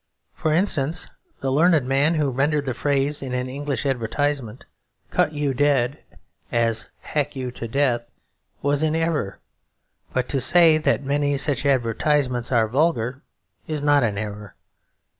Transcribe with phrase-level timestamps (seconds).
[0.33, 1.07] For instance,
[1.41, 4.65] the learned man who rendered the phrase in an English advertisement
[5.11, 5.99] "cut you dead"
[6.51, 8.11] as "hack you to death,"
[8.63, 9.37] was in error;
[10.11, 13.21] but to say that many such advertisements are vulgar
[13.67, 14.55] is not an error.